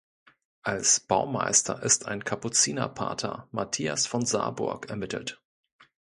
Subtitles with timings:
[0.63, 5.39] Als Baumeister ist ein Kapuzinerpater Matthias von Saarburg ermittelt.